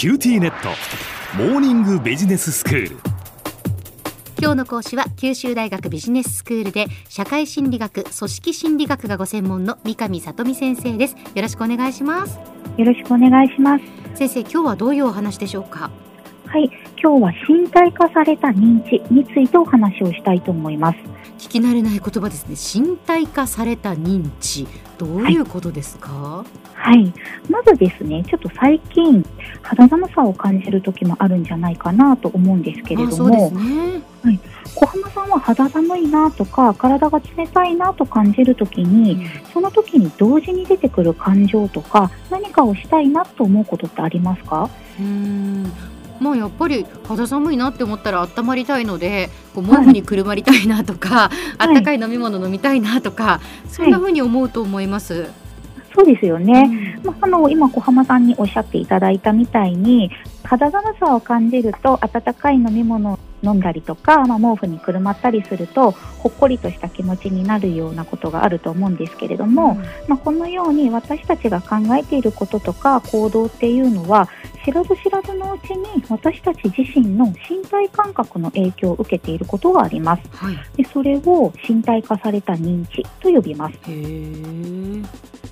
[0.00, 0.70] QTnet。
[1.36, 2.96] モーニングビジネススクール。
[4.40, 11.16] 今日の講師は九州大学ビジネススクールで社会心理学組織心理学がご専門の三上里美先生です。
[11.34, 12.40] よろしくお願いします。
[12.78, 13.84] よろしくお願いします。
[14.14, 15.90] 先生今日はどういうお話でしょうか？
[16.46, 20.98] はい今日は身体化された認知についてお話をしたいと思います
[21.40, 22.54] 聞き慣れない言葉ですね。
[22.84, 24.68] 身体化された認知。
[24.98, 26.98] どういうことですか、はい。
[26.98, 27.14] はい。
[27.48, 29.24] まずですね、ちょっと最近、
[29.62, 34.38] 肌寒さを感じる時もあるんじゃないかなと思うんですけれども、ね、はい、
[34.74, 44.68] 小浜さんは肌寒いなとか、体が冷たいなと感じる時に、うん、その時に同時に出てくる感情とか、何かをしたいなと思うことってありますか？
[44.98, 45.72] うん
[46.20, 55.22] まあやっぱり肌寒いなって思ったら温まりたいのでこう毛布にくるまりたいなとか、はい、あったかい飲み物飲みたいなとか、そんな風に思うと思います。
[55.22, 55.30] はい
[55.94, 60.10] そうですよね、うん、まあ、あの今、小浜さんにおっしゃっていただいたみたいに
[60.44, 74.28] 肌寒さを感じると温かい飲み物を飲んだりとか、まあ、毛布にくるまったりするとほっこりとした気持ちになるようなことがあると思うんですけれども、うん、まあ、このように私たちが考えていることとか行動っていうのは
[74.64, 83.78] 知らず知らずのうちに私たち自身の身体感覚の影響を受けていることがあります、はい、でそれを身体化された認知と呼びます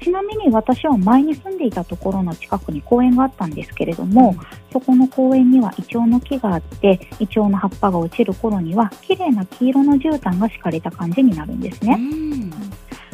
[0.08, 12.00] ちなみに私は前に住んでいたところの近くに公園があったんですけれども、うん、そこの公園にはイチョウの木があってイチョウの葉っぱが落ちる頃には綺麗な黄色の絨毯が敷かれた感じになるんですね。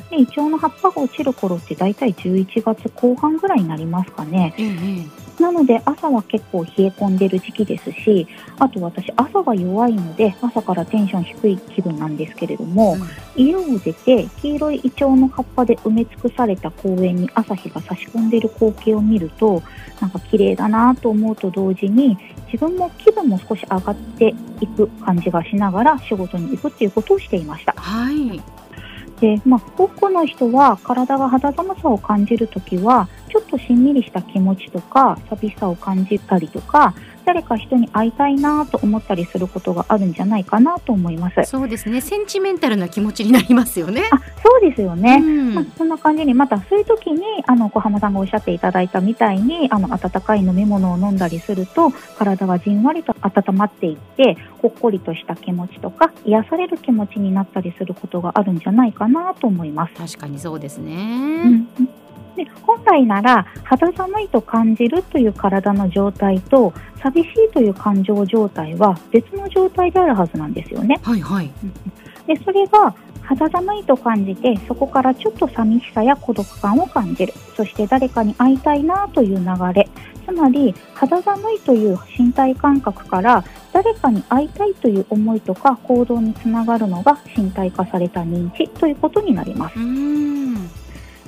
[0.09, 4.55] でイチョウの葉っぱが落ちる頃ってだいたい11月後半ぐらいになりますかね。
[4.57, 8.27] うんなので朝は結構冷え込んでる時期ですし
[8.59, 12.97] あと私朝が弱いので朝からテンション低い気分なんですけれども、
[13.37, 19.63] うん、家を出て黄色いイチョウの葉っぱで埋め尽くされた公園に朝日が差し込んでいる光景を見ると
[20.01, 22.17] なんか綺麗だなと思うと同時に
[22.53, 27.73] 自分も気分も少し上がっていく感じがしながら仕事に行くっていうことをしていました。
[27.77, 28.64] はい
[29.25, 41.43] で、まあ、多くの人は体が肌寒さを感じるときはちょっとしんみりした気持ちとか寂しさを感じたりとか誰か人に会いたいなと思ったりすることがあるんじゃないかなと思います。
[41.45, 42.01] そうですね。
[42.01, 44.03] センチメンタルな気持ちになりますよね。
[44.11, 59.95] あそうですよね、うん、まあ、そんな感じにまたそういう時にあの小浜さんがおっしゃっていただいたみたいにあの温かい飲み物を飲んだりすると体がじんわりと温まっていってほっこりとした気持ちとか癒される気持ちになったりすることがあるんじゃないかなと思います。
[59.95, 62.04] 確かにそうですね、うん
[62.37, 66.73] で本来なら肌寒いと感じるという体の状態と
[67.03, 70.99] 寂しいという感情状態は別の状態であるはずなんですよね。
[71.03, 71.51] はいはい、
[72.27, 77.33] でそれが肌寒いと感じてそこからちょっと寂しさや孤独感を感じる。
[77.57, 79.89] そして誰かに会いたいなという流れ。
[80.27, 89.79] つまり肌寒いという身体感覚から誰かに会いたいという思いとか行動につながるのが身体化された認知ということになります。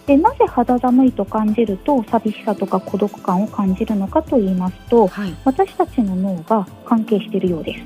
[0.06, 7.84] でなぜ肌寒いと感じると寂しさとか孤独感を感じるのかと言いますと、はい、私たちの脳が関係しているようです。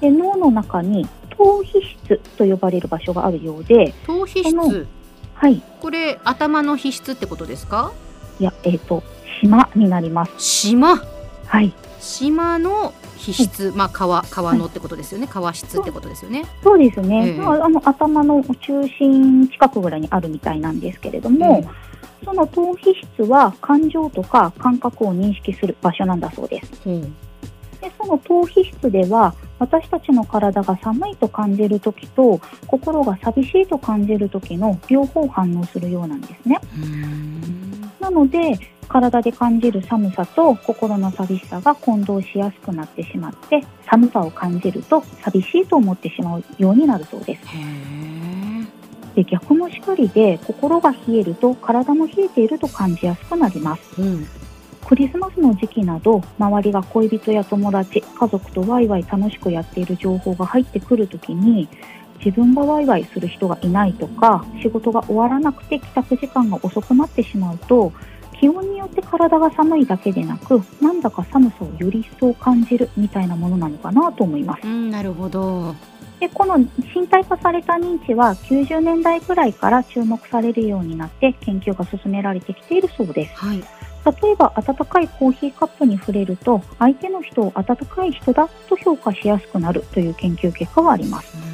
[0.00, 4.86] で脳の中に頭皮質と呼ばれる場所があるようで頭皮質？
[5.34, 5.62] はい。
[5.80, 7.92] これ頭の皮質ってことですか？
[8.40, 9.04] いやえっ、ー、と
[9.40, 10.32] 島になります。
[10.38, 10.96] 島
[11.46, 11.72] はい。
[12.00, 16.44] 島の皮質、まあ皮皮のってことですよね、皮質ってことですよね。
[16.62, 17.36] そうですね。
[17.36, 26.88] えー、あの頭の中心近くぐらいにあるみたいなんですけれども、うん、その頭皮質は感情とか感覚を認識する場所なんだそうです。
[26.88, 27.02] うん、
[27.80, 36.58] でその頭皮質では私たちの体が寒いと感じる時と心が寂しいと感じる時の両方反応するようなんですね。
[38.00, 38.58] なので
[38.88, 47.42] 体で感じる寒さと心の寂しさが混同しやすくなってしまって寒さを感じると寂しいと思ってしまうようになるそうです。
[49.14, 54.00] で逆もしかりで心が冷えると体も冷えていると感じやすくなります。
[54.00, 54.26] うん
[54.84, 61.68] クリスマスの時期など周りが恋人や友達家族とワイワイ楽しくやっている情報が入ってくるときに
[62.24, 67.92] 自分がワイワイする人がいないとか仕事が終わらなくて帰宅時間が遅くなってしまうと
[68.42, 74.66] 気温によって体が寒いだけでなくなんだか寒さをより一層感じるみたいなものなのかなと思います。
[74.66, 75.76] うん、なるほど
[76.18, 83.36] でこの身体化された認知は90年代くらいから注目されるようになって研究が進められてきているそうです。
[83.36, 83.62] はい
[84.04, 91.51] 例えば温かいコーヒーカップに触れると相手の人を温かい人だと評価しやすくなるという研究結果があります。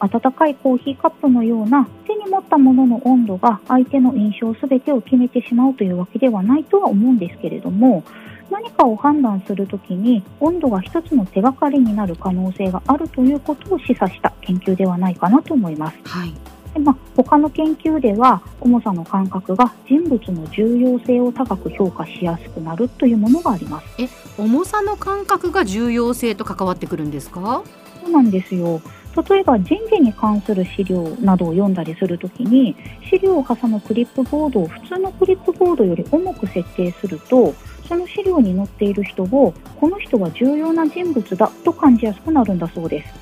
[0.00, 8.04] 温かいコーヒーカップのような手に持ったものの温度が相手の印象すべてを決めてしまうというわけではないとは思うんですけれども
[8.50, 15.96] 何かを判断するときに温度が一つの手がかりになる可能性があるということを示唆した研究ではないかなと思います。
[16.04, 16.32] はい
[16.74, 23.86] でまあ、他の研究では重さの感覚が人物の重要性を高く評価しやすくなるというものがあります。
[23.98, 27.62] え重さの感覚が重要性と関わってくるんですか？
[28.04, 28.82] そうなんですよ
[29.16, 32.76] 例えば人事に関する資料などを読んだりするときに
[33.08, 37.54] 資料を挟むクリップボードを普通のクリップボードより重く設定すると
[37.88, 43.14] その資料に載っている人をこの人は重要な人物だと感じやすくなるんだそうです。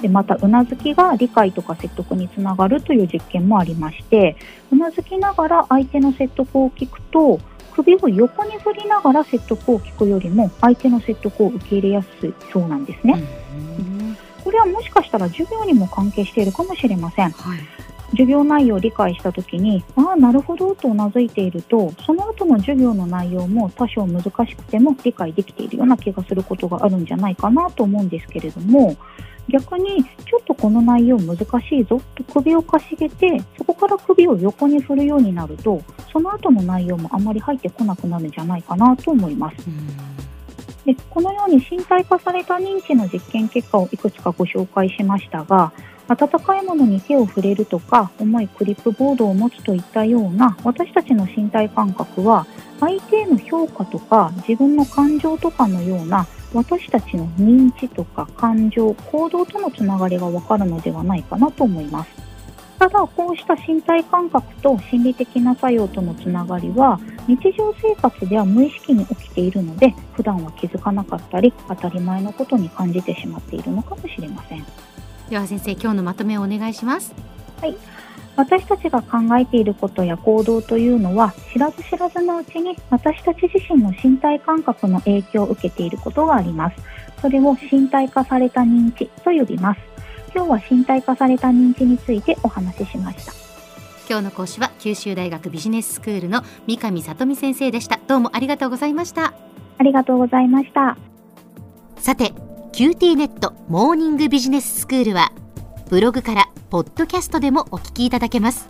[0.00, 4.36] でまたうなずきが理解とか説得につながるという実験もありまして
[4.72, 7.38] うなずきながら相手の説得を聞くと
[7.70, 13.22] 首を横に振りながら説得を聞くよりも相手の説得を受け入れやすいそうなんですね。
[13.78, 17.30] うんこれはもしかしたら授業にも関係しているかもしれません。
[17.30, 17.79] はい
[18.10, 28.96] 授業内容を理解したときに、ああ、なるほどとうなずいていると、その後の授業の内容も多少難しくても理解できているような気がすることがあるんじゃないかなと思うんですけれども、
[29.48, 31.44] 逆にちょっとこの内容難し
[31.76, 35.80] いぞと首をかしげて、そこから首を横に振るようになると、
[36.12, 39.56] その後の内容もあまり入ってこなくなるんじゃないかなと思います。
[39.66, 40.20] うん
[40.84, 45.72] でこのように身体化された認知の実験結果をいくつかご紹介しましたが
[46.10, 52.48] 温かいものに手を触れるとか重いクリップボードを持つといったような私たちの身体感覚は
[52.80, 62.10] 相手への評価とか自分の感情とかのような私たちの認知とか感情行動とのつながりがわかるのではないかなと思います。
[62.80, 66.98] ただこうした身体感覚と心理的な作用とのつながりは
[67.28, 74.64] 日常生活では無意識に起きているので普段は気づかなかったり当たり前のことに感じてしまっているのかもしれません
[75.30, 77.14] では先生今日のまとめをお願いします。
[78.36, 86.76] 私たちが考えていることや行動というのは知らず知らずのうちに私たち自身の身体感覚の影響を受けていることがあります。
[87.20, 89.80] それを身体化された認知と呼びます。
[90.34, 93.32] 今日は身体化された認知についてお話ししました。
[94.08, 98.00] 今日の講師は九州大学ビジネススクールの三上里美先生でした。
[98.08, 99.34] どうもありがとうございました。
[99.78, 100.96] ありがとうございました。
[101.96, 102.32] さて
[102.72, 105.32] QTnet モーニングビジネススクールは
[105.88, 108.68] ブログからポッドキャストでもお聞きいただけます。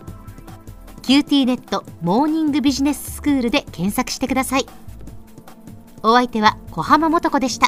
[1.03, 4.65] QTnet モーニングビジネススクールで検索してください。
[6.01, 7.67] お相手は小浜もとこでした。